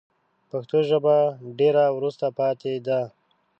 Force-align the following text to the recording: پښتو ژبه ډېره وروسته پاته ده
پښتو 0.49 0.77
ژبه 0.89 1.17
ډېره 1.59 1.83
وروسته 1.97 2.25
پاته 2.37 2.71
ده 2.87 3.01